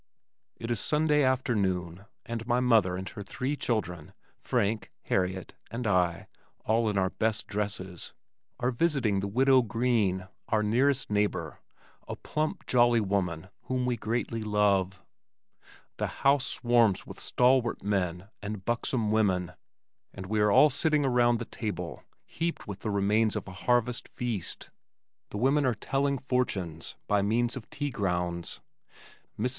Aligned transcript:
It 0.55 0.71
is 0.71 0.79
Sunday 0.79 1.21
afternoon 1.23 2.05
and 2.25 2.47
my 2.47 2.59
mother 2.59 2.97
and 2.97 3.07
her 3.09 3.21
three 3.21 3.55
children, 3.55 4.13
Frank, 4.35 4.91
Harriet 5.03 5.53
and 5.69 5.85
I 5.85 6.25
(all 6.65 6.89
in 6.89 6.97
our 6.97 7.11
best 7.11 7.45
dresses) 7.45 8.11
are 8.59 8.71
visiting 8.71 9.19
the 9.19 9.27
Widow 9.27 9.61
Green, 9.61 10.27
our 10.47 10.63
nearest 10.63 11.11
neighbor, 11.11 11.59
a 12.07 12.15
plump, 12.15 12.65
jolly 12.65 12.99
woman 12.99 13.49
whom 13.65 13.85
we 13.85 13.95
greatly 13.95 14.41
love. 14.41 15.03
The 15.97 16.07
house 16.07 16.47
swarms 16.47 17.05
with 17.05 17.19
stalwart 17.19 17.83
men 17.83 18.27
and 18.41 18.65
buxom 18.65 19.11
women 19.11 19.51
and 20.15 20.25
we 20.25 20.39
are 20.39 20.49
all 20.49 20.71
sitting 20.71 21.05
around 21.05 21.37
the 21.37 21.45
table 21.45 22.03
heaped 22.25 22.65
with 22.67 22.79
the 22.79 22.89
remains 22.89 23.35
of 23.35 23.47
a 23.47 23.51
harvest 23.53 24.07
feast. 24.07 24.71
The 25.29 25.37
women 25.37 25.63
are 25.63 25.75
"telling 25.75 26.17
fortunes" 26.17 26.95
by 27.05 27.21
means 27.21 27.55
of 27.55 27.69
tea 27.69 27.91
grounds. 27.91 28.61
Mrs. 29.37 29.49